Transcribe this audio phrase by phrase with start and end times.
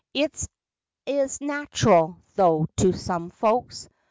[0.15, 0.47] It
[1.05, 3.87] is nat'ral, tho', to some folks.